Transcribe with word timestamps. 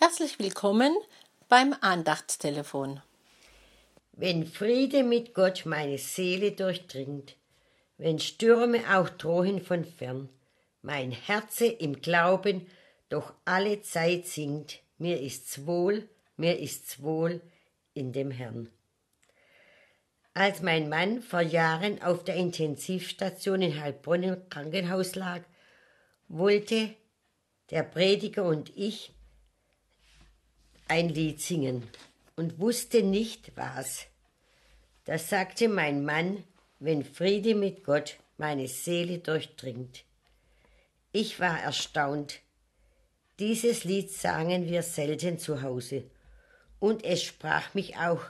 Herzlich 0.00 0.38
willkommen 0.38 0.96
beim 1.48 1.74
Andachtstelefon. 1.80 3.02
Wenn 4.12 4.46
Friede 4.46 5.02
mit 5.02 5.34
Gott 5.34 5.66
meine 5.66 5.98
Seele 5.98 6.52
durchdringt, 6.52 7.34
wenn 7.96 8.20
Stürme 8.20 8.96
auch 8.96 9.08
drohen 9.08 9.60
von 9.60 9.84
fern, 9.84 10.28
mein 10.82 11.10
Herze 11.10 11.66
im 11.66 12.00
Glauben 12.00 12.68
doch 13.08 13.34
alle 13.44 13.82
Zeit 13.82 14.28
singt, 14.28 14.78
mir 14.98 15.20
ist's 15.20 15.66
wohl, 15.66 16.08
mir 16.36 16.60
ist's 16.60 17.02
wohl 17.02 17.40
in 17.92 18.12
dem 18.12 18.30
Herrn. 18.30 18.70
Als 20.32 20.62
mein 20.62 20.88
Mann 20.88 21.22
vor 21.22 21.40
Jahren 21.40 22.00
auf 22.02 22.22
der 22.22 22.36
Intensivstation 22.36 23.62
in 23.62 23.80
Heilbronn 23.80 24.22
im 24.22 24.48
Krankenhaus 24.48 25.16
lag, 25.16 25.42
wollte 26.28 26.94
der 27.72 27.82
Prediger 27.82 28.44
und 28.44 28.70
ich 28.76 29.12
ein 30.88 31.08
Lied 31.08 31.40
singen 31.40 31.88
und 32.36 32.58
wusste 32.58 33.02
nicht 33.02 33.56
was. 33.56 34.06
Da 35.04 35.18
sagte 35.18 35.68
mein 35.68 36.04
Mann, 36.04 36.44
wenn 36.80 37.04
Friede 37.04 37.54
mit 37.54 37.84
Gott 37.84 38.18
meine 38.36 38.68
Seele 38.68 39.18
durchdringt. 39.18 40.04
Ich 41.12 41.40
war 41.40 41.60
erstaunt. 41.60 42.40
Dieses 43.38 43.84
Lied 43.84 44.10
sangen 44.10 44.66
wir 44.66 44.82
selten 44.82 45.38
zu 45.38 45.62
Hause, 45.62 46.04
und 46.80 47.04
es 47.04 47.22
sprach 47.22 47.74
mich 47.74 47.96
auch 47.96 48.22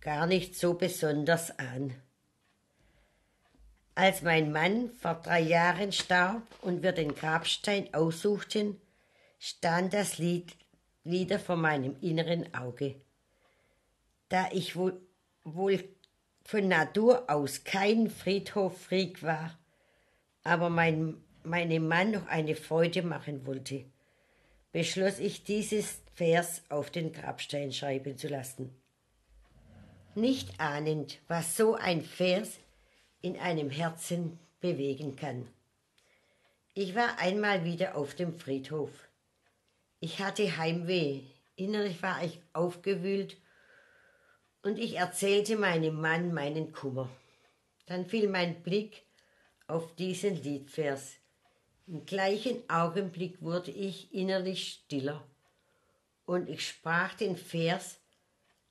gar 0.00 0.26
nicht 0.26 0.56
so 0.56 0.74
besonders 0.74 1.58
an. 1.58 1.94
Als 3.94 4.22
mein 4.22 4.52
Mann 4.52 4.90
vor 5.00 5.14
drei 5.14 5.40
Jahren 5.40 5.90
starb 5.90 6.42
und 6.62 6.82
wir 6.82 6.92
den 6.92 7.14
Grabstein 7.14 7.92
aussuchten, 7.92 8.80
stand 9.40 9.92
das 9.92 10.18
Lied 10.18 10.54
wieder 11.10 11.38
vor 11.38 11.56
meinem 11.56 11.96
inneren 12.00 12.54
Auge. 12.54 12.96
Da 14.28 14.48
ich 14.52 14.76
wohl, 14.76 15.00
wohl 15.44 15.82
von 16.44 16.68
Natur 16.68 17.28
aus 17.28 17.64
kein 17.64 18.10
Friedhoffreak 18.10 19.22
war, 19.22 19.58
aber 20.42 20.70
mein, 20.70 21.16
meinem 21.42 21.88
Mann 21.88 22.12
noch 22.12 22.26
eine 22.26 22.54
Freude 22.54 23.02
machen 23.02 23.46
wollte, 23.46 23.84
beschloss 24.72 25.18
ich, 25.18 25.44
dieses 25.44 26.02
Vers 26.14 26.62
auf 26.68 26.90
den 26.90 27.12
Grabstein 27.12 27.72
schreiben 27.72 28.16
zu 28.16 28.28
lassen. 28.28 28.74
Nicht 30.14 30.58
ahnend, 30.58 31.20
was 31.28 31.56
so 31.56 31.74
ein 31.74 32.02
Vers 32.02 32.58
in 33.20 33.38
einem 33.38 33.70
Herzen 33.70 34.38
bewegen 34.60 35.16
kann. 35.16 35.48
Ich 36.74 36.94
war 36.94 37.18
einmal 37.18 37.64
wieder 37.64 37.96
auf 37.96 38.14
dem 38.14 38.38
Friedhof. 38.38 39.07
Ich 40.00 40.20
hatte 40.20 40.56
Heimweh, 40.56 41.22
innerlich 41.56 42.00
war 42.02 42.22
ich 42.22 42.40
aufgewühlt 42.52 43.36
und 44.62 44.78
ich 44.78 44.94
erzählte 44.94 45.56
meinem 45.56 46.00
Mann 46.00 46.32
meinen 46.32 46.72
Kummer. 46.72 47.08
Dann 47.86 48.06
fiel 48.06 48.28
mein 48.28 48.62
Blick 48.62 49.02
auf 49.66 49.96
diesen 49.96 50.40
Liedvers. 50.40 51.14
Im 51.88 52.06
gleichen 52.06 52.62
Augenblick 52.70 53.42
wurde 53.42 53.72
ich 53.72 54.14
innerlich 54.14 54.68
stiller 54.84 55.26
und 56.26 56.48
ich 56.48 56.68
sprach 56.68 57.14
den 57.14 57.36
Vers 57.36 57.98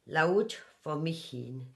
laut 0.05 0.61
vor 0.81 0.95
mich 0.95 1.25
hin. 1.25 1.67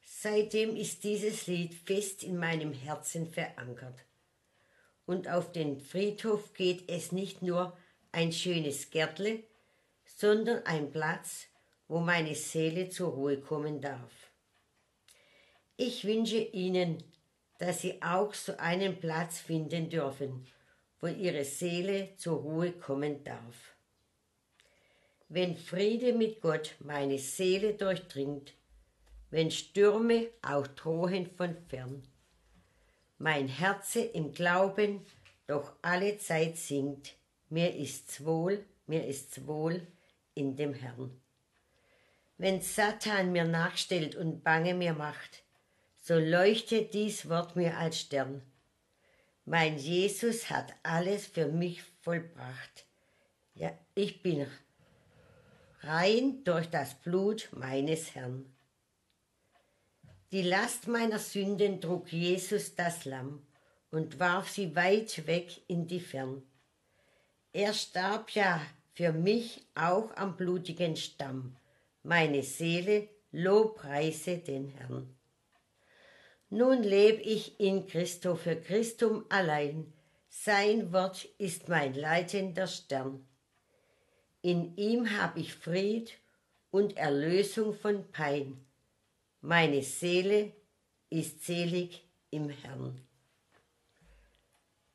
Seitdem 0.00 0.76
ist 0.76 1.04
dieses 1.04 1.46
Lied 1.46 1.74
fest 1.74 2.22
in 2.22 2.38
meinem 2.38 2.72
Herzen 2.72 3.30
verankert. 3.30 4.04
Und 5.04 5.28
auf 5.28 5.52
den 5.52 5.80
Friedhof 5.80 6.54
geht 6.54 6.90
es 6.90 7.12
nicht 7.12 7.42
nur 7.42 7.76
ein 8.12 8.32
schönes 8.32 8.90
Gärtle, 8.90 9.42
sondern 10.04 10.64
ein 10.64 10.90
Platz, 10.90 11.46
wo 11.88 12.00
meine 12.00 12.34
Seele 12.34 12.88
zur 12.88 13.12
Ruhe 13.12 13.38
kommen 13.38 13.80
darf. 13.80 14.12
Ich 15.76 16.04
wünsche 16.04 16.38
Ihnen, 16.38 17.02
dass 17.58 17.82
Sie 17.82 18.02
auch 18.02 18.34
so 18.34 18.56
einen 18.56 18.98
Platz 18.98 19.38
finden 19.38 19.90
dürfen, 19.90 20.46
wo 21.00 21.06
Ihre 21.06 21.44
Seele 21.44 22.10
zur 22.16 22.38
Ruhe 22.38 22.72
kommen 22.72 23.22
darf. 23.24 23.76
Wenn 25.28 25.56
Friede 25.56 26.14
mit 26.14 26.40
Gott 26.40 26.74
meine 26.80 27.18
Seele 27.18 27.74
durchdringt, 27.74 28.54
wenn 29.30 29.50
Stürme 29.50 30.28
auch 30.40 30.66
drohen 30.66 31.26
von 31.36 31.54
fern, 31.68 32.02
mein 33.18 33.48
Herze 33.48 34.00
im 34.00 34.32
Glauben 34.32 35.04
doch 35.46 35.72
alle 35.82 36.18
Zeit 36.18 36.56
singt, 36.56 37.17
mir 37.50 37.74
ist's 37.74 38.24
wohl, 38.24 38.64
mir 38.86 39.06
ist's 39.06 39.46
wohl 39.46 39.86
in 40.34 40.56
dem 40.56 40.74
Herrn. 40.74 41.20
Wenn 42.36 42.62
Satan 42.62 43.32
mir 43.32 43.44
nachstellt 43.44 44.14
und 44.14 44.44
Bange 44.44 44.74
mir 44.74 44.94
macht, 44.94 45.42
so 46.00 46.18
leuchtet 46.18 46.94
dies 46.94 47.28
Wort 47.28 47.56
mir 47.56 47.76
als 47.76 48.00
Stern. 48.00 48.42
Mein 49.44 49.78
Jesus 49.78 50.50
hat 50.50 50.74
alles 50.82 51.26
für 51.26 51.46
mich 51.46 51.82
vollbracht. 52.02 52.86
Ja, 53.54 53.72
ich 53.94 54.22
bin 54.22 54.46
rein 55.80 56.44
durch 56.44 56.70
das 56.70 56.94
Blut 56.94 57.48
meines 57.52 58.14
Herrn. 58.14 58.46
Die 60.30 60.42
Last 60.42 60.86
meiner 60.86 61.18
Sünden 61.18 61.80
trug 61.80 62.12
Jesus 62.12 62.74
das 62.74 63.04
Lamm 63.04 63.46
und 63.90 64.20
warf 64.20 64.50
sie 64.50 64.76
weit 64.76 65.26
weg 65.26 65.62
in 65.66 65.86
die 65.86 66.00
Fern. 66.00 66.42
Er 67.58 67.74
starb 67.74 68.30
ja 68.36 68.64
für 68.94 69.10
mich 69.12 69.66
auch 69.74 70.14
am 70.14 70.36
blutigen 70.36 70.94
Stamm. 70.94 71.56
Meine 72.04 72.44
Seele 72.44 73.08
lobpreise 73.32 74.38
den 74.38 74.68
Herrn. 74.68 75.12
Nun 76.50 76.84
leb 76.84 77.18
ich 77.26 77.58
in 77.58 77.88
Christo 77.88 78.36
für 78.36 78.54
Christum 78.54 79.24
allein. 79.28 79.92
Sein 80.28 80.92
Wort 80.92 81.24
ist 81.38 81.68
mein 81.68 81.94
leitender 81.94 82.68
Stern. 82.68 83.26
In 84.40 84.76
ihm 84.76 85.18
hab 85.18 85.36
ich 85.36 85.52
Fried 85.52 86.12
und 86.70 86.96
Erlösung 86.96 87.74
von 87.74 88.08
Pein. 88.12 88.64
Meine 89.40 89.82
Seele 89.82 90.52
ist 91.10 91.44
selig 91.44 92.04
im 92.30 92.50
Herrn. 92.50 93.00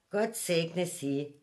Gott 0.10 0.38
segne 0.38 0.86
Sie 0.86 1.43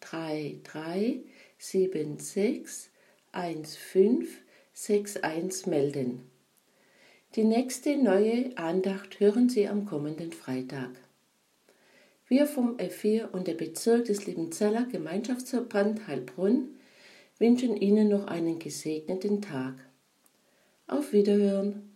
drei 0.00 0.58
drei 0.64 1.20
sieben 1.58 2.18
sechs 2.18 2.90
eins 3.32 3.76
fünf 3.76 4.28
sechs 4.72 5.16
eins 5.18 5.66
melden. 5.66 6.22
Die 7.36 7.44
nächste 7.44 7.96
neue 7.96 8.56
Andacht 8.56 9.20
hören 9.20 9.48
Sie 9.48 9.68
am 9.68 9.86
kommenden 9.86 10.32
Freitag. 10.32 10.90
Wir 12.26 12.46
vom 12.46 12.76
F4 12.76 13.30
und 13.30 13.46
der 13.46 13.54
Bezirk 13.54 14.06
des 14.06 14.26
Liebenzeller 14.26 14.86
Gemeinschaftsverband 14.86 16.06
Heilbrunn 16.06 16.70
wünschen 17.38 17.76
Ihnen 17.76 18.08
noch 18.08 18.26
einen 18.26 18.58
gesegneten 18.58 19.42
Tag. 19.42 19.74
Auf 20.86 21.12
Wiederhören! 21.12 21.89